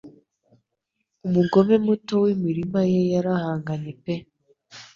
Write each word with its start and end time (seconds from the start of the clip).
Umugome 1.27 1.75
muto 1.85 2.13
wimirima 2.23 2.81
ye 2.91 3.01
yarahanganye 3.13 3.91
pe 4.03 4.13